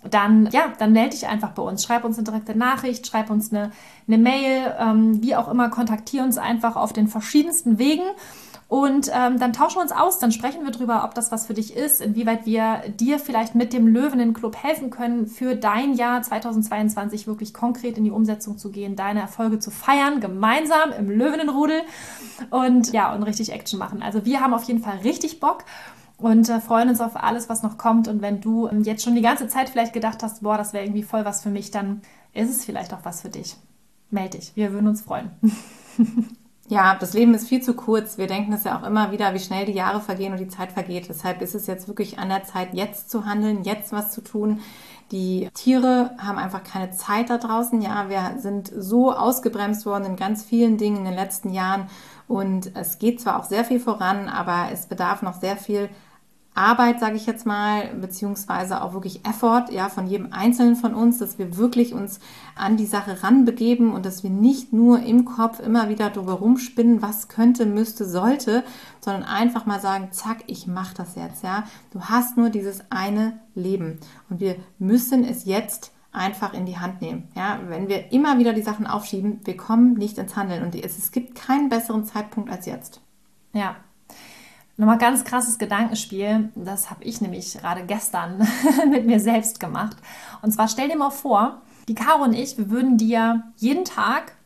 [0.08, 1.82] dann, ja, dann melde dich einfach bei uns.
[1.82, 3.72] Schreib uns eine direkte Nachricht, schreib uns eine,
[4.06, 8.04] eine Mail, ähm, wie auch immer, kontaktiere uns einfach auf den verschiedensten Wegen.
[8.68, 11.54] Und ähm, dann tauschen wir uns aus, dann sprechen wir darüber, ob das was für
[11.54, 17.26] dich ist, inwieweit wir dir vielleicht mit dem Löwenenclub helfen können, für dein Jahr 2022
[17.26, 21.80] wirklich konkret in die Umsetzung zu gehen, deine Erfolge zu feiern, gemeinsam im Löwenenrudel
[22.50, 24.02] und ja, und richtig Action machen.
[24.02, 25.64] Also wir haben auf jeden Fall richtig Bock
[26.18, 28.06] und äh, freuen uns auf alles, was noch kommt.
[28.06, 30.84] Und wenn du ähm, jetzt schon die ganze Zeit vielleicht gedacht hast, boah, das wäre
[30.84, 32.02] irgendwie voll was für mich, dann
[32.34, 33.56] ist es vielleicht auch was für dich.
[34.10, 35.30] Meld dich, wir würden uns freuen.
[36.70, 38.18] Ja, das Leben ist viel zu kurz.
[38.18, 40.70] Wir denken es ja auch immer wieder, wie schnell die Jahre vergehen und die Zeit
[40.70, 41.08] vergeht.
[41.08, 44.60] Deshalb ist es jetzt wirklich an der Zeit, jetzt zu handeln, jetzt was zu tun.
[45.10, 47.80] Die Tiere haben einfach keine Zeit da draußen.
[47.80, 51.88] Ja, wir sind so ausgebremst worden in ganz vielen Dingen in den letzten Jahren.
[52.26, 55.88] Und es geht zwar auch sehr viel voran, aber es bedarf noch sehr viel
[56.58, 61.18] Arbeit, sage ich jetzt mal, beziehungsweise auch wirklich Effort, ja, von jedem Einzelnen von uns,
[61.18, 62.18] dass wir wirklich uns
[62.56, 67.00] an die Sache ranbegeben und dass wir nicht nur im Kopf immer wieder drüber rumspinnen,
[67.00, 68.64] was könnte, müsste, sollte,
[69.00, 71.64] sondern einfach mal sagen, zack, ich mache das jetzt, ja.
[71.92, 77.00] Du hast nur dieses eine Leben und wir müssen es jetzt einfach in die Hand
[77.00, 77.28] nehmen.
[77.36, 80.98] Ja, wenn wir immer wieder die Sachen aufschieben, wir kommen nicht ins Handeln und es,
[80.98, 83.00] es gibt keinen besseren Zeitpunkt als jetzt.
[83.52, 83.76] Ja,
[84.78, 86.50] Nochmal ganz krasses Gedankenspiel.
[86.54, 88.46] Das habe ich nämlich gerade gestern
[88.88, 89.96] mit mir selbst gemacht.
[90.40, 94.36] Und zwar stell dir mal vor, die Caro und ich, wir würden dir jeden Tag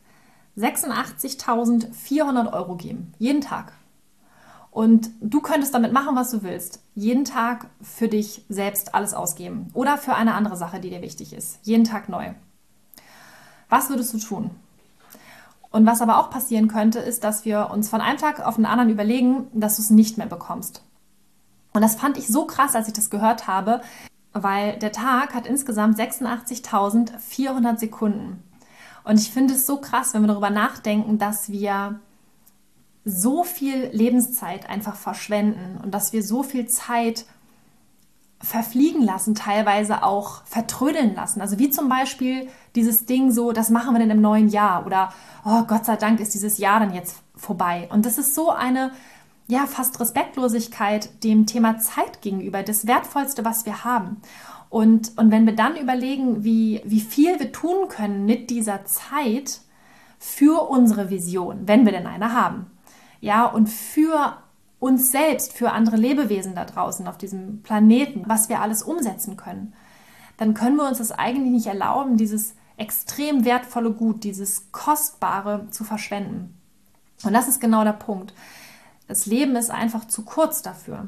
[0.57, 3.13] 86.400 Euro geben.
[3.19, 3.73] Jeden Tag.
[4.71, 6.83] Und du könntest damit machen, was du willst.
[6.95, 9.69] Jeden Tag für dich selbst alles ausgeben.
[9.75, 11.59] Oder für eine andere Sache, die dir wichtig ist.
[11.61, 12.33] Jeden Tag neu.
[13.69, 14.49] Was würdest du tun?
[15.73, 18.67] Und was aber auch passieren könnte, ist, dass wir uns von einem Tag auf den
[18.67, 20.83] anderen überlegen, dass du es nicht mehr bekommst.
[21.73, 23.81] Und das fand ich so krass, als ich das gehört habe,
[24.33, 28.43] weil der Tag hat insgesamt 86.400 Sekunden.
[29.03, 31.99] Und ich finde es so krass, wenn wir darüber nachdenken, dass wir
[33.03, 37.25] so viel Lebenszeit einfach verschwenden und dass wir so viel Zeit
[38.43, 41.39] verfliegen lassen, teilweise auch vertrödeln lassen.
[41.39, 45.13] Also wie zum Beispiel dieses Ding so, das machen wir denn im neuen Jahr oder
[45.45, 47.87] oh Gott sei Dank ist dieses Jahr dann jetzt vorbei.
[47.91, 48.91] Und das ist so eine
[49.47, 54.21] ja fast Respektlosigkeit dem Thema Zeit gegenüber, das wertvollste, was wir haben.
[54.69, 59.61] Und, und wenn wir dann überlegen, wie, wie viel wir tun können mit dieser Zeit
[60.19, 62.71] für unsere Vision, wenn wir denn eine haben,
[63.21, 64.42] ja, und für
[64.83, 69.73] uns selbst, für andere Lebewesen da draußen auf diesem Planeten, was wir alles umsetzen können,
[70.35, 75.85] dann können wir uns das eigentlich nicht erlauben, dieses extrem wertvolle Gut, dieses Kostbare zu
[75.85, 76.59] verschwenden.
[77.23, 78.33] Und das ist genau der Punkt.
[79.07, 81.07] Das Leben ist einfach zu kurz dafür,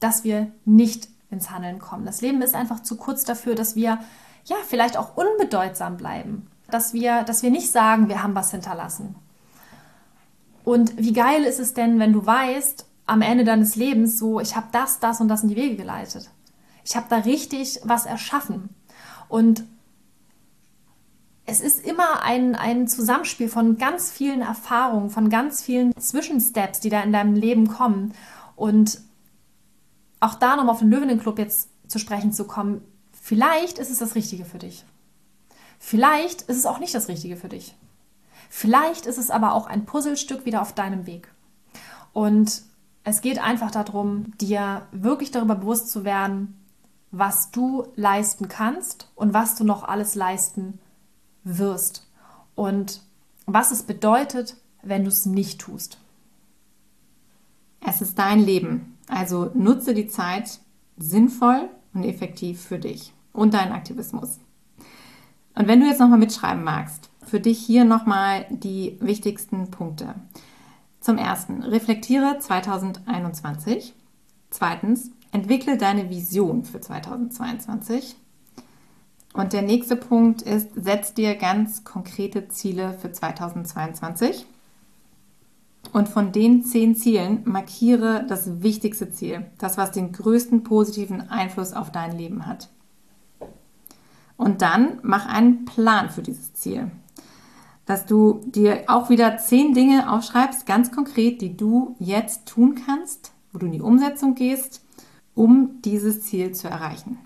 [0.00, 2.06] dass wir nicht ins Handeln kommen.
[2.06, 3.98] Das Leben ist einfach zu kurz dafür, dass wir
[4.46, 9.16] ja vielleicht auch unbedeutsam bleiben, dass wir, dass wir nicht sagen, wir haben was hinterlassen.
[10.64, 14.56] Und wie geil ist es denn, wenn du weißt, am Ende deines Lebens so, ich
[14.56, 16.30] habe das, das und das in die Wege geleitet.
[16.84, 18.70] Ich habe da richtig was erschaffen.
[19.28, 19.64] Und
[21.44, 26.88] es ist immer ein, ein Zusammenspiel von ganz vielen Erfahrungen, von ganz vielen Zwischensteps, die
[26.88, 28.14] da in deinem Leben kommen.
[28.56, 29.00] Und
[30.20, 34.14] auch da nochmal auf den Löwenenclub jetzt zu sprechen zu kommen, vielleicht ist es das
[34.14, 34.84] Richtige für dich.
[35.78, 37.74] Vielleicht ist es auch nicht das Richtige für dich.
[38.48, 41.28] Vielleicht ist es aber auch ein Puzzlestück wieder auf deinem Weg.
[42.12, 42.62] Und
[43.04, 46.54] es geht einfach darum, dir wirklich darüber bewusst zu werden,
[47.10, 50.78] was du leisten kannst und was du noch alles leisten
[51.44, 52.08] wirst.
[52.54, 53.02] Und
[53.46, 55.98] was es bedeutet, wenn du es nicht tust.
[57.80, 60.60] Es ist dein Leben, also nutze die Zeit
[60.96, 64.38] sinnvoll und effektiv für dich und deinen Aktivismus.
[65.54, 70.14] Und wenn du jetzt nochmal mitschreiben magst, für dich hier nochmal die wichtigsten Punkte.
[71.02, 73.92] Zum ersten, reflektiere 2021.
[74.50, 78.14] Zweitens, entwickle deine Vision für 2022.
[79.32, 84.46] Und der nächste Punkt ist, setz dir ganz konkrete Ziele für 2022.
[85.92, 91.72] Und von den zehn Zielen markiere das wichtigste Ziel, das, was den größten positiven Einfluss
[91.72, 92.68] auf dein Leben hat.
[94.36, 96.92] Und dann mach einen Plan für dieses Ziel.
[97.86, 103.32] Dass du dir auch wieder zehn Dinge aufschreibst, ganz konkret, die du jetzt tun kannst,
[103.52, 104.84] wo du in die Umsetzung gehst,
[105.34, 107.18] um dieses Ziel zu erreichen.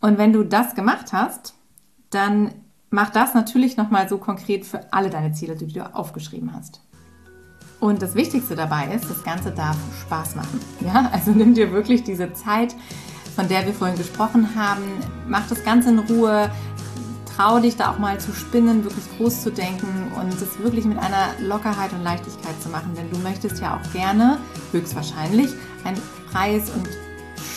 [0.00, 1.54] Und wenn du das gemacht hast,
[2.10, 2.52] dann
[2.90, 6.80] mach das natürlich nochmal so konkret für alle deine Ziele, die du aufgeschrieben hast.
[7.80, 10.60] Und das Wichtigste dabei ist, das Ganze darf Spaß machen.
[10.80, 12.74] Ja, also nimm dir wirklich diese Zeit,
[13.36, 14.82] von der wir vorhin gesprochen haben.
[15.28, 16.50] Mach das Ganze in Ruhe.
[17.38, 20.98] Trau dich da auch mal zu spinnen, wirklich groß zu denken und es wirklich mit
[20.98, 22.96] einer Lockerheit und Leichtigkeit zu machen.
[22.96, 24.38] Denn du möchtest ja auch gerne,
[24.72, 25.50] höchstwahrscheinlich,
[25.84, 25.94] ein
[26.32, 26.88] freies und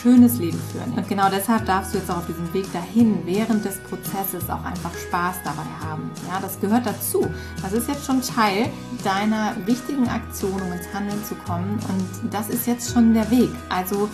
[0.00, 0.92] schönes Leben führen.
[0.92, 4.64] Und genau deshalb darfst du jetzt auch auf diesem Weg dahin während des Prozesses auch
[4.64, 6.12] einfach Spaß dabei haben.
[6.28, 7.26] Ja, das gehört dazu.
[7.60, 8.68] Das ist jetzt schon Teil
[9.02, 11.80] deiner wichtigen Aktion, um ins Handeln zu kommen.
[11.88, 13.50] Und das ist jetzt schon der Weg.
[13.68, 14.08] Also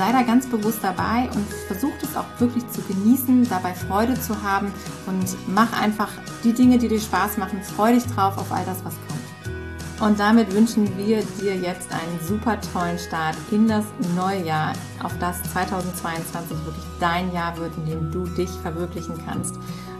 [0.00, 4.42] sei da ganz bewusst dabei und versuch es auch wirklich zu genießen, dabei Freude zu
[4.42, 4.72] haben
[5.06, 6.08] und mach einfach
[6.42, 7.62] die Dinge, die dir Spaß machen.
[7.62, 10.00] Freu dich drauf auf all das, was kommt.
[10.00, 13.84] Und damit wünschen wir dir jetzt einen super tollen Start in das
[14.16, 19.56] neue Jahr, auf das 2022 wirklich dein Jahr wird, in dem du dich verwirklichen kannst.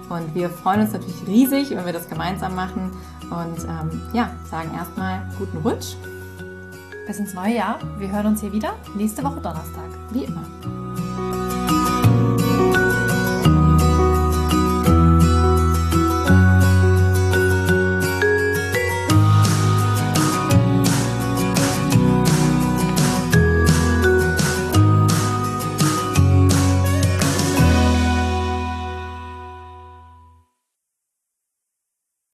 [0.08, 2.90] Und wir freuen uns natürlich riesig, wenn wir das gemeinsam machen.
[3.24, 5.94] Und ähm, ja, sagen erstmal guten Rutsch.
[7.10, 7.80] Bis ins neue Jahr.
[7.98, 9.90] Wir hören uns hier wieder nächste Woche Donnerstag.
[10.12, 10.44] Wie immer.